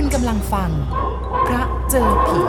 [0.00, 0.70] คุณกำลังฟัง
[1.46, 2.40] พระเจอผี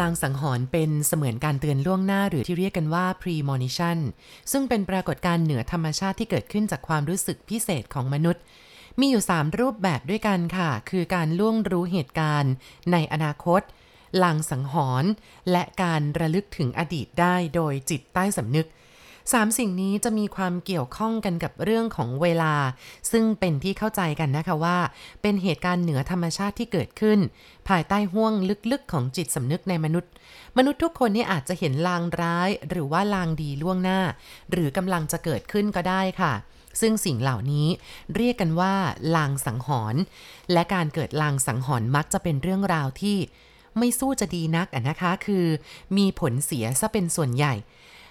[0.00, 3.98] ลางสังหรณ์เป็นเสมือนการเตือนล่วงหน้าหรือที่เรียกกันว่า premonition
[4.52, 8.42] ซึ่งเป็นปรากฏการณ์เหนือธรรมชาติที่เกิดขึ้นจากความรู้สึกพิเศษของมนุษย์
[9.00, 12.52] มีอยู่ 3 รูปแบบด้วยกันค่ะ คือการล่วงรู้เหตุการณ์
[12.92, 13.62] ในอนาคต
[14.22, 15.10] ลางสังหรณ์
[15.50, 18.68] และการระลึกถึงอดีตได้โดยจิตใต้สำนึก
[19.32, 22.54] สามสิ่งนี้จะมีความเกี่ยวข้องกันกับเรื่องของเวลา
[23.12, 24.78] ซึ่งเป็นที่เข้าใจกันนะคะว่า
[25.22, 27.18] เป็นเหตุการณ์เหนือธรรมชาติที่เกิดขึ้น
[27.68, 28.32] ภายใต้ห่วง
[28.70, 30.10] ลึกๆของจิตสำนึกในมนุษย์
[30.56, 34.00] มนุษย์ทุกคนนี่อาจจะเห็นลางร้ายหรือว่าลางดีล่วงหน้า
[34.50, 36.32] หรือกำลังจะเกิดขึ้นก็ได้ค่ะ
[36.80, 37.66] ซึ่งสิ่งเหล่านี้
[38.14, 38.74] เรียกกันว่า
[39.16, 40.00] ลางสังหรณ์
[40.52, 43.16] และการเกิดลางสังหรณ์มักจะเป็นเรื่องราวที่
[43.78, 45.44] ไม่สู้จะดีนักอะนะคะ คือ
[45.96, 47.54] มีผลเสียซะเป็นส่วนใหญ่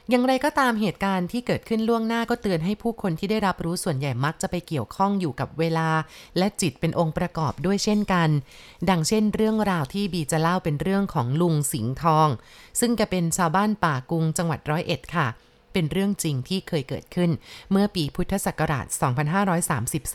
[0.09, 5.89] อย่างไรก็ตามเหตุการณ์ที่เกิดขึ้นล่วงหน้าก็เตือนให้ผู้คนที่ได้รับรู้ส่วนใหญ่มักจะไปเกี่ยวข้องอยู่กับเวลา
[6.37, 8.29] และจิตเป็นองค์ประกอบด้วยเช่นกัน
[8.89, 12.27] ดังเช่นเรื่องราวที่บีจะเล่าเป็นเรื่องของลุงสิงห์ทอง
[12.79, 15.27] ซึ่งแกเป็นชาวบ้านป่ากุงจังหวัดร้อยเอ็ดค่ะ
[15.73, 17.29] เป็นเรื่องจริงที่เคยเกิดขึ้น
[17.71, 18.85] เมื่อปีพุทธศักราช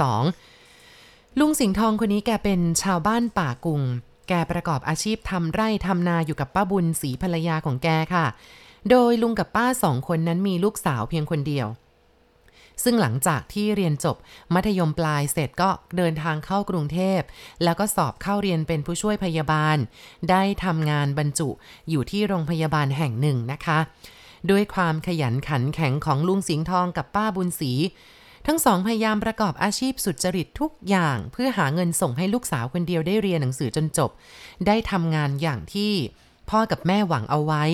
[0.00, 3.82] 2532 ลุงสิงห์ทองคนนี้แกเป็นชาวบ้านป่ากุง
[4.28, 8.26] แกประกอบอาชีพทำไร่ทำนาอยู่กับป้าบุญศรีภรรยาของแกค่ะ
[8.90, 11.68] โดยลุงกับป้าสองคนนั้นมีลูกสาวเพียงคนเดียว
[12.84, 14.16] ซึ่งหลังจากที่เรียนจบ
[14.54, 17.20] มัธยมปลายเสร็จก็เดินทางเข้ากรุงเทพ
[17.64, 19.76] แล้วก็สอบเข้าเรียนเป็นผู้ช่วยพยาบาล
[20.30, 21.48] ได้ทำงานบรรจุ
[21.90, 23.78] อยู่ที่โรงพยาบาลแห่งหนึ่งนะคะ
[24.50, 27.72] ด้วยความขยันขันแข็งของลุงสิงห์ทองกับป้าบุญศรี
[28.46, 34.10] ทั้งสองพยายามประกอบอาชีพสุจริตทุกอย่าง เพื่อหาเงินส่งให้ลูกสาวคนเดียวได้เรียนหนังสือจนจบ
[34.66, 35.92] ได้ทำงานอย่างที่
[36.50, 37.64] พ่อกับแม่หวังเอาไว้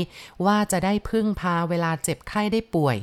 [0.46, 2.96] ว่าจะได้พึ่งพาเวลาเจ็บไข้ได้ป่วย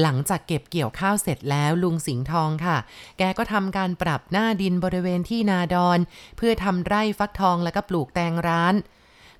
[0.00, 2.76] หลังจากเก็บเกี่ยวข้าวเสร็จแล้วลุงสิงห์ทองค่ะ
[3.18, 5.98] แกก็ทำการปรับหน้าดินบริเวณที่นาดอน
[6.36, 8.74] เพื่อทำไร่ฟักทองแล้วก็ปลูกแตงร้าน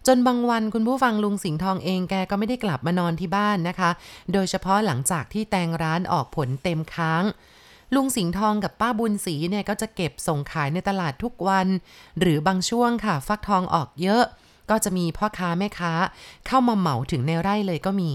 [0.06, 3.90] จนบางวันคุณผู้ฟังลุงสิงห์ทองเองแกก็ไม่ได้กลับมานอนที่บ้านนะคะ
[4.32, 7.24] โดยเฉพาะหลังจากที่แตงร้านออกผลเต็มค้าง
[7.94, 11.66] ลุงสิงห์ทองกับป้าบุญศรีเนี่ยก็จะเก็บส่งขายในตลาดทุกวัน
[12.20, 14.24] หรือบางช่วงค่ะ ฟักทองออกเยอะ
[14.70, 15.92] ก็จะมีพ่อค้าแม่ค้า
[16.46, 18.10] เข้ามาเหมาถึงในไร่เลยก็มี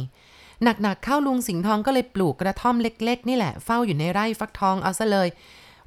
[0.64, 5.28] หนักๆเข้าลุงสิงห์ทองก็เลยปลูกกระท่อมเล็ก ๆ นี่แหละเฝ้าอยู่ในไร่ฟักทองเอาซะเลย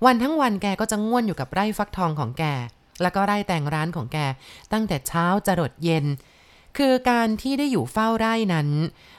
[0.05, 2.45] วันทั้งวันแกก็จะง่วนอยู่กับไร่ฟักทองของแก
[3.03, 4.19] แล้วก็ไร่แต่งร้านของแก
[4.73, 6.05] ตั้งแต่เช้าจรดเย็น
[6.77, 8.69] คือการที่ได้อยู่เฝ้าไร่นั้น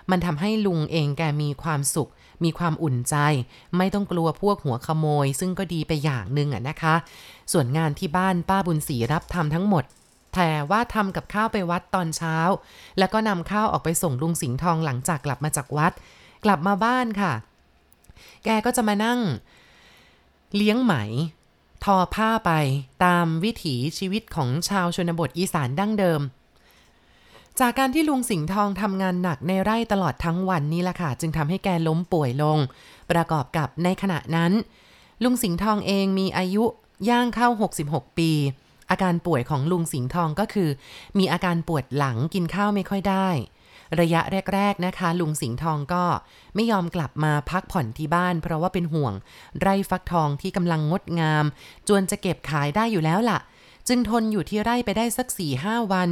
[0.09, 2.11] มันทำให้ลุงเองแกมีความสุข
[2.43, 3.15] มีความอุ่นใจ
[3.77, 6.95] ไม่ต้องกลัวพวกหัวขโมย ซึ่งก็ดีไปอย่างหนึ่งอะนะคะ
[7.51, 9.83] ส่วนงานที่บ้านป้าบุญศรีรับทำทั้งหมด
[10.37, 12.37] แต่ว่าทำกับข้าวไปวัดตอนเช้า
[12.99, 15.93] แล้วก็นำข้าวออกไปส่งลุงสิงห์ทองหลังจากกลับมาจากวัด
[16.45, 17.33] กลับมาบ้านค่ะ
[18.45, 19.19] แกก็จะมานั่ง
[20.55, 20.93] เลี้ยงไหม
[21.83, 22.51] ทอผ้าไป
[23.05, 26.21] ตามวิถีชีวิตของชาวชนบทอีสานดั้งเดิม
[27.59, 32.57] จากการที่ลุงสิงห์ทองทำงานหนักในไร่ตลอดทั้งวันนี่แหละค่ะ จึงทำให้แกล้มป่วยลง
[33.11, 34.51] ประกอบกับในขณะนั้น
[35.23, 36.63] ลุงสิงห์ทองเองมีอายุ
[37.09, 37.47] ย่างเข้า
[37.83, 38.31] 66 ปี
[38.89, 40.69] อาการป่วยของลุงสิงห์ทองก็คือ
[41.17, 43.29] มีอาการปวดหลังกินข้าวไม่ค่อยได้
[44.01, 44.21] ระยะ
[44.53, 46.03] แรก ๆนะคะ ลุงสิงห์ทองก็
[46.55, 49.13] ไม่ยอมกลับมาพักผ่อนที่บ้าน เพราะว่าเป็นห่วง
[49.61, 51.45] ไร่ฟักทองที่กำลังงดงาม
[51.87, 53.39] จวนจะเก็บขายได้อยู่แล้วล่ะ
[53.87, 56.09] จึงทนอยู่ที่ไร่ไปได้สัก4ี่ห้าวัน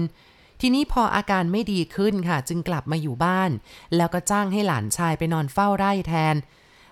[0.62, 3.52] ทีนี้พออาการไม่ดีขึ้นค่ะ จึงกลับมาอยู่บ้าน
[3.96, 6.36] แล้วก็จ้างให้หลานชายไปนอนเฝ้าไร่แทน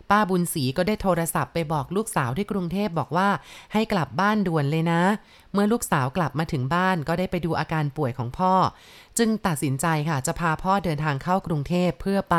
[0.09, 3.29] ป้าบุญศรีก็ได้โทรศัพท์ไปบอกลูกสาวที่กรุงเทพบอกว่า
[3.73, 5.01] ให้กลับบ้านด่วนเลยนะ
[5.53, 8.53] เมื่อลูกสาวกลับมาถึงบ้านก็ได้ไปดูอาการป่วยของพ่อ
[9.17, 12.37] จึงตัดสินใจค่ะจะพาพ่อเดินทางเข้ากรุงเทพเพื่อไป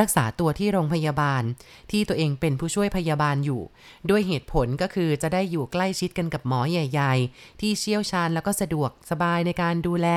[0.00, 1.42] รักษาตัวที่โรงพยาบาล
[1.90, 3.62] ที่ตัวเองเป็นผู้ช่วยพยาบาลอยู่
[4.10, 10.08] ด้วยเหตุผลก็คือจะได้อยู่ใกล้ชิดกันกับหมอใหญ่ ๆ ที่เชี่ยวชาญแล้วก็สะดวกสบายในการดูแล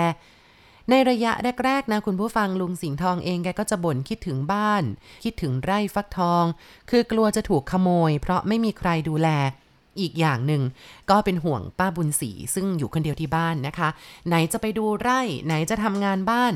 [0.89, 1.31] ในระยะ
[1.65, 4.83] แรก ๆ นะคุณผู้ฟังลุงสิงห์ทองเองแกก็จะบ่นคิดถึงบ้าน
[5.23, 6.43] คิดถึงไร่ฟักทอง
[6.89, 9.29] คือกลัวจะถูกขโมย เพราะไม่มีใครดูแล
[9.99, 10.63] อีกอย่างหนึ่ง
[11.09, 13.89] ก็เป็นห่วงป้าบุญศรีซึ่งอยู่คนเดียวที่บ้านนะคะ
[14.27, 16.53] ไหนจะไปดูไร่ ไหนจะทำงานบ้าน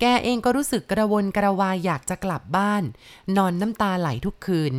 [0.00, 2.82] แกเองก็รู้สึกกระวนกระวายอยากจะกลับบ้าน
[3.36, 4.72] นอนน้ำตาไหลทุกคืน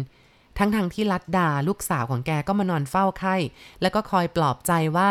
[0.58, 3.36] ทั้งทางๆที่ลัดดาลูกสาวของแกก็มานอนเฝ้าไข้
[3.82, 5.10] แล้วก็คอยปลอบใจว่า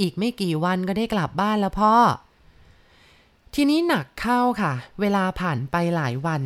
[0.00, 1.94] อีกไม่กี่วันก็ได้กลับบ้านแล้วพ่อ
[3.58, 6.42] ทีนี้หนักเข้าค่ะ เวลาผ่านไปหลายวัน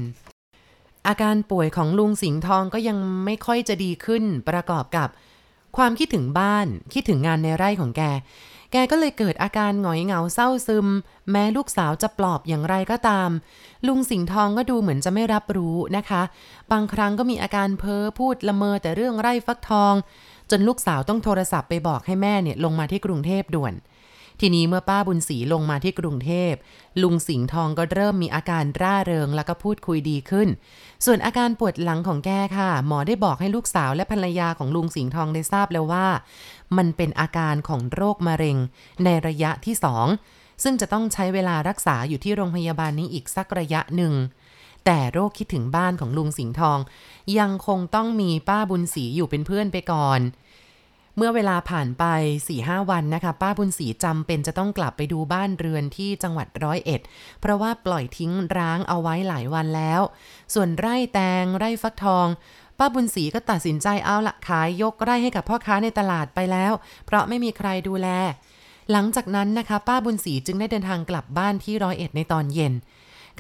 [1.09, 5.09] อาการป่วยของลุงสิงห์ทองก็ยังไม่ค่อยจะดีขึ้นประกอบกับ
[5.77, 8.03] ความคิดถึงบ้านคิดถึงงานในไร่ของแก
[8.73, 10.87] แกก็เลยเกิดอาการหงอยเหงาเศร้าซึม
[11.31, 13.31] แม้ลูกสาวจะปลอบอย่างไรก็ตาม
[13.87, 16.23] ลุงสิงห์ทองก็ดูเหมือนจะไม่รับรู้นะคะ
[16.73, 19.95] บางครั้งก็มีอาการเพ้อพูดละเมอแต่เรื่องไร่ฟักทอง
[20.51, 23.75] จนลูกสาวต้องโทรศัพท์ไปบอกให้แม่เนี่ยลงมาที่กรุงเทพด่วน
[24.41, 26.53] ทีนี้เมื่อป้าบุญศรีลงมาที่กรุงเทพ
[27.03, 30.49] ลุงสิงห์ทองก็เริ่มมีอาการร่าเริงแล้วก็พูดคุยดีขึ้น
[31.05, 36.07] ส่วนอาการปวดหลังของแกค่ะ หมอได้บอกให้ลูกสาวและภรรยาของลุงสิงห์ทองได้ทราบแล้วว่า
[36.77, 38.57] มันเป็นอาการของโรคมะเร็ง
[39.05, 40.07] ในระยะที่สอง
[40.63, 44.15] ซึ่งจะต้องใช้เวลารักษาอยู่ที่โรงพยาบาลนี้อีกสักระยะหนึ่ง
[44.85, 46.79] แต่โรคคิดถึงบ้านของลุงสิงห์ทอง
[47.39, 50.21] ยังคงต้องมีป้าบุญศรีอยู่เป็นเพื่อนไปก่อน
[51.17, 52.05] เมื่อเวลาผ่านไป
[52.49, 57.01] 4-5วันนะคะ ป้าบุญศรีจำเป็นจะต้องกลับไปดูบ้านเรือนที่จังหวัดร้อยเอ็ด
[57.41, 60.01] เพราะว่าปล่อยทิ้งร้างเอาไว้หลายวันแล้ว
[60.55, 62.27] ส่วนไร่แตงไร่ฟักทอง
[62.79, 66.73] ป้าบุญศรีก็ตัดสินใจเอาละขายยกไร่ให้กับพ่อค้าในตลาดไปแล้ว
[67.07, 68.09] เพราะไม่มีใครดูแล
[68.93, 72.73] หลังจากนั้นนะคะ ป้าบุญศรีจึงได้เดินทางกลับบ้านที่ร้อยเอ็ดในตอนเย็น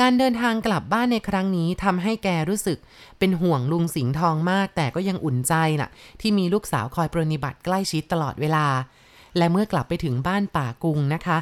[0.01, 2.79] การเดินทางกลับบ้านในครั้งนี้ทำให้แกรู้สึก
[3.19, 8.67] เป็นห่วงลุงสิงห์ทองมาก แต่ก็ยังอุ่นใจนะ่ะ ที่มีลูกสาวคอยปรนิบัติใกล้ชิดตลอดเวลา
[9.37, 11.39] และเมื่อกลับไปถึงบ้านป่ากุงนะคะ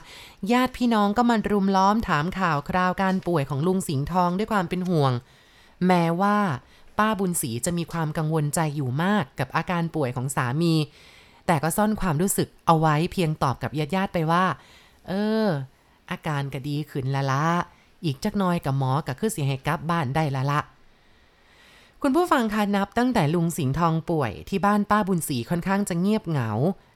[0.52, 5.12] ญาติพี่น้องก็มันรุมล้อมถามข่าวคราวการป่วยของลุงสิงห์ทองด้วยความเป็นห่วง
[5.86, 6.38] แม้ว่า
[6.98, 10.74] ป้าบุญศรีจะมีความกังวลใจอยู่มากกับอาการป่วยของสามี
[11.46, 14.44] แต่ก็ซ่อนความรู้สึกเอาไว้เพียงตอบกับญาติญาติไปว่า
[15.08, 15.12] เอ
[15.44, 15.46] อ
[16.10, 17.46] อาการก็ดีขึ้นละละ
[18.04, 20.60] อีกจักน้อยกับหมอกับคือเสียให้กลับบ้านได้ละละ
[22.02, 26.50] คุณผู้ฟังคะนับตั้งแต่ลุงสิงห์ทองป่วยที่บ้านป้าบุญศรีค่อนข้างจะเงียบเหงา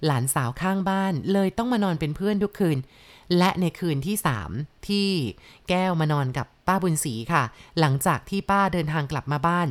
[0.04, 2.78] หลานสาวข้างบ้านเลยต้องมานอนเป็นเพื่อนทุกคืน
[3.38, 4.50] และในคืนที่สาม
[4.88, 5.08] ที่
[5.69, 7.43] แก้วมานอนกับป้าบุญศรีค่ะ
[7.81, 9.69] หลังจากที่ป้าเดินทางกลับมาบ้าน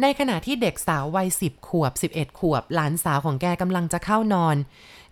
[0.00, 4.56] ในขณะที่เด็กสาววัยสิบขวบ 11 ขวบ หลานสาวของแกกำลังจะเข้านอน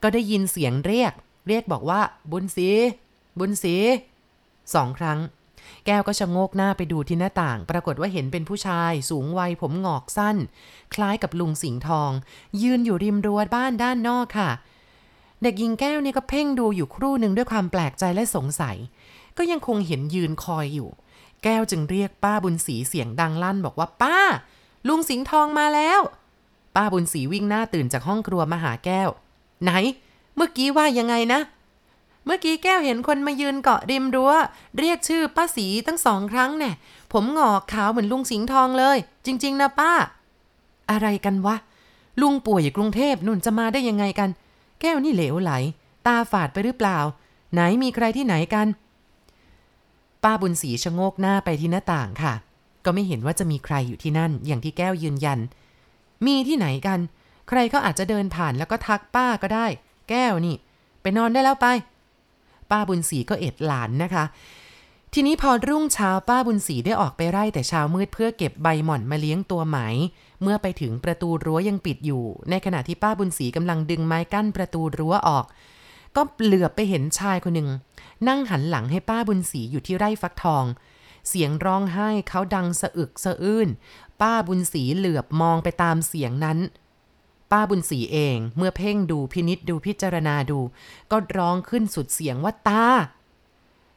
[0.02, 1.12] ก็ได้ยินเสียงเรียก
[1.48, 2.00] เรียกบอกว่า
[2.32, 2.68] บุญศรี
[3.38, 3.76] บุญศรี
[4.74, 5.18] สองครั้ง
[5.86, 10.36] แก้วก็ชะโงกหน้าไปดูที่หน้าต่าง ปรากฏว่าเห็นเป็นผู้ชายสูงวัยผมหงอกสั้น
[10.94, 12.10] คล้ายกับลุงสิงห์ทอง
[12.62, 14.50] ยืนอยู่ริมรั้วบ้านด้านนอกค่ะ
[15.42, 18.76] เด็กหญิงแก้วนี่ก็เพ่งดูอยู่ครู่หนึ่งด้วยความแปลกใจและสงสัย
[19.38, 20.88] ก็ยังคงเห็นยืนคอยอยู่
[21.44, 24.18] แก้วจึงเรียกป้าบุญศรีเสียงดังลั่นบอกว่าป้า
[24.88, 26.00] ลุงสิงห์ทองมาแล้ว
[26.76, 29.08] ป้าบุญศรีวิ่งหน้าตื่นจากห้องครัวมาหาแก้ว
[29.62, 29.72] ไหน
[30.36, 31.40] เมื่อกี้ว่ายังไงนะ
[32.24, 34.32] เมื่อกี้แก้วเห็นคนมายืนเกาะริมรั้ว
[34.78, 36.72] เรียกชื่อป้าสีตั้งสองครั้งแน่
[37.12, 39.92] ผมหงอกขาวเหมือนลุงสิงห์ทองเลย จริง ๆ นะป้า
[40.90, 41.56] อะไรกันวะ
[42.20, 44.30] ลุงป่วยอยู่กรุงเทพนุ่นจะมาได้ยังไงกัน
[44.80, 45.52] แก้วนี่เหลวไหล
[46.06, 46.98] ตาฝาดไปหรือเปล่า
[47.52, 48.66] ไหนมีใครที่ไหนกัน
[50.24, 52.34] ป้าบุญศรีชะโงกหน้าไปที่หน้าต่างค่ะ
[52.84, 55.38] ก็ไม่เห็นว่าจะมีใครอยู่ที่นั่น อย่างที่แก้วยืนยัน
[56.26, 56.98] มีที่ไหนกัน
[57.48, 59.66] ใครเขาอาจจะเดินผ่านแล้วก็ทักป้าก็ได้
[60.10, 60.54] แก้วนี่
[61.02, 61.66] ไปนอนได้แล้วไป
[62.70, 64.24] ป้าบุญศรีก็เอ็ดหลานนะคะ
[65.14, 69.78] ทีนี้พอรุ่งเช้าป้าบุญศรีได้ออกไปไร่แต่เช้ามืดเพื่อเก็บใบหม่อนมาเลี้ยงตัวไหม
[70.42, 75.44] เมื่อไปถึงประตูรั้วยังปิดอยู่ ในขณะที่ป้าบุญศรีกำลังดึงไม้กั้นประตูรั้วออก
[76.16, 77.68] ก็เหลือบไปเห็นชายคนหนึ่ง
[78.28, 80.64] นั่งหันหลังให้ป้าบุญศรีอยู่ที่ไร่ฟักทอง
[81.28, 83.68] เสียงร้องไห้เขาดังสะอึกสะอื้น
[84.20, 86.58] ป้าบุญศรีเหลือบมองไปตามเสียงนั้น
[87.52, 90.58] ป้าบุญศรีเองเมื่อเพ่งดูพินิษดูพิจารณาดู
[91.10, 92.84] ก็ร้องขึ้นสุดเสียงว่าตา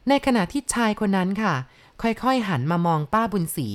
[0.08, 1.54] ในขณะที่ชายคนนั้นค่ะ
[2.02, 3.68] ค่อยๆหันมามองป้าบุญศรี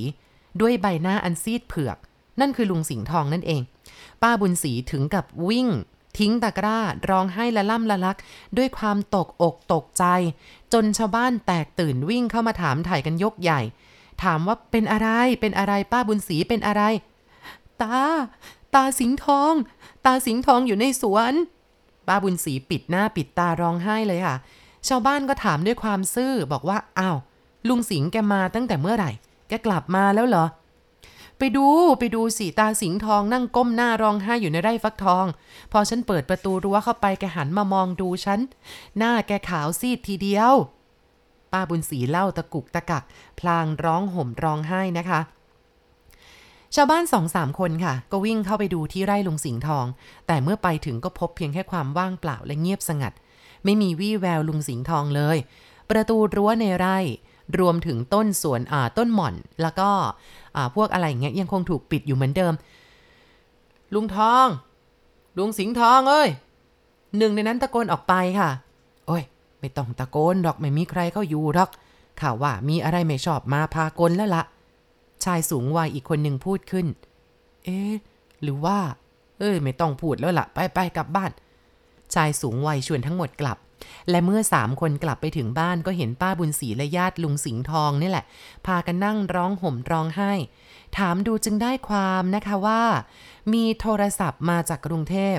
[0.62, 1.98] ด้วยใบหน้าอันซีดเผือก
[2.40, 3.62] นั่นคือลุงสิงห์ทองนั่นเอง
[4.22, 5.68] ป้าบุญศรีถึงกับวิ่ง
[6.18, 8.18] ทิ้งตะกร้า ร้องไห้ละล่ำละลัก
[8.58, 10.06] ด้วยความตกอกตกใจ
[10.74, 13.62] จนชาวบ้านแตกตื่นวิ่งเข้ามาถามถ่ายกันยกใหญ่
[14.24, 15.10] ถามว่าเป็นอะไร
[15.42, 16.84] เป็นอะไรป้าบุญศรีเป็นอะไร
[17.82, 18.00] ตา
[18.76, 19.54] ตาสิงทอง
[20.06, 21.34] ตาสิงทองอยู่ในสวน
[22.08, 24.36] ป้าบุญศรีปิดหน้าปิดตาร้องไห้เลยค่ะ
[24.88, 27.18] ชาวบ้านก็ถามด้วยความซื่อบอกว่าอ้าว
[27.68, 29.12] ลุงสิงแกมาตั้งแต่เมื่อไหร่
[29.48, 30.46] แกกลับมาแล้วเหรอ
[31.38, 31.68] ไปดู
[32.00, 35.26] ไปดูสิตาสิงทองนั่งก้มหน้าร้องไห้อยู่ในไร่ฟักทอง
[35.72, 38.40] พอฉันเปิดประตูรั้วเข้าไปแกหันมามองดูฉัน
[38.98, 40.54] หน้าแกขาวซีดทีเดียว
[41.52, 43.04] ป้าบุญศรีเล่าตะกุกตะกัก
[43.40, 45.20] พลางร้องห่มร้องไห้นะคะ
[46.76, 49.86] ชาวบ้านสองสามคนค่ะ ก็วิ่งเข้าไปดูที่ไร่ลุงสิงห์ทอง
[50.28, 53.14] แต่เมื่อไปถึงก็พบเพียงแค่ความว่างเปล่าและเงียบสงัด
[53.64, 55.38] ไม่มีวี่แววลุงสิงห์ทองเลย
[55.90, 56.98] ประตูรั้วในไร่
[57.60, 59.90] รวมถึงต้นสวนอ่าต้นหม่อน แล้วก็
[60.56, 62.54] อ่าพวกอะไรเงี้ยยังคงถูกปิดอยู่เหมือนเดิม
[63.94, 64.48] ลุงทอง
[65.38, 66.30] ลุงสิงห์ทองเอ้ย
[67.18, 68.50] หนึ่งในนั้นตะโกนออกไปค่ะ
[69.08, 69.24] โอ้ย
[69.60, 71.70] ไม่ต้องตะโกนหรอกไม่มีใครเข้าอยู่หรอก
[72.22, 74.44] ข่าวว่ามีอะไรไม่ชอบมาพากลแล้วละ่ะ
[75.26, 76.88] ชายสูงวัยอีกคนหนึ่งพูดขึ้น
[77.66, 77.94] เอ๊ะ
[78.42, 78.80] หรือว่า
[79.40, 81.32] เอ้ย ไม่ต้องพูดแล้วละ่ะ ไปไปกลับบ้าน
[82.14, 83.58] ชายสูงวัยชวนทั้งหมดกลับ
[84.10, 88.26] และเมื่อสามคนกลับไปถึงบ้านก็เห็นป้าบุญศรีและญาติลุงสิงห์ทองนี่แหละ
[88.66, 90.32] พากันนั่งร้องห่มร้องไห้
[90.98, 92.84] ถามดูจึงได้ความนะคะว่า
[93.54, 95.38] มีโทรศัพท์มาจากกรุงเทพ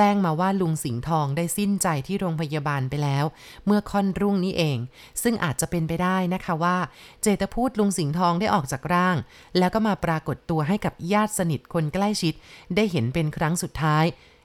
[0.00, 3.24] แจ้งมาว่าลุงสิงห์ทองได้สิ้นใจที่โรงพยาบาลไปแล้ว
[3.66, 4.78] เมื่อค่อนรุ่งนี้เอง
[5.22, 6.76] ซึ่งอาจจะเป็นไปได้นะคะว่า
[7.22, 9.16] เจตพูดลุงสิงห์ทองได้ออกจากร่าง
[9.58, 12.34] แล้วก็มาปรากฏตัวให้กับญาติสนิทคนใกล้ชิด
[12.76, 14.04] ได้เห็นเป็นครั้งสุดท้าย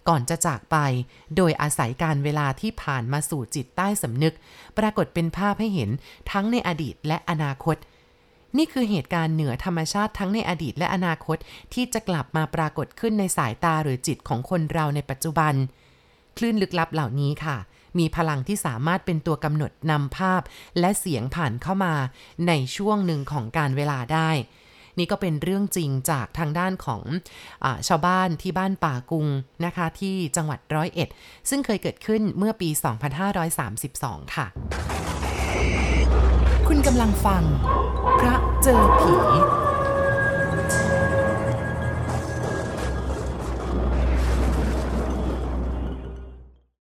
[0.10, 0.78] ก่อนจะจากไป
[1.36, 4.34] โดยอาศัยการเวลาที่ผ่านมาสู่จิตใต้สำนึก
[4.78, 5.90] ปรากฏเป็นภาพให้เห็น
[6.32, 7.78] ทั้งในอดีตและอนาคต
[8.58, 11.38] นี่คือเหตุการณ์เหนือธรรมชาติทั้งในอดีตและอนาคต
[11.74, 15.54] ที่จะกลับมาปรากฏขึ้นในสายตาหรือจิตของคนเราในปัจจุบัน
[16.38, 17.58] คลื่นลึกลับเหล่านี้ค่ะ
[18.00, 20.42] มีพลังที่สามารถเป็นตัวกำหนดนำภาพ
[20.80, 21.94] และเสียงผ่านเข้ามา
[22.48, 24.30] ในช่วงหนึ่งของการเวลาได้
[24.98, 27.04] นี่ก็เป็นเรื่องจริงจากทางด้านของ
[27.64, 29.28] อชาวบ้านที่บ้านป่ากุง
[29.66, 31.10] นะคะที่จังหวัดร้อยเอ็ด
[31.50, 32.70] ซึ่งเคยเกิดขึ้นเมื่อปี
[33.52, 34.48] 2532 ค่ะ
[36.68, 37.44] คุณกำลังฟัง
[38.20, 39.14] พระเจอผี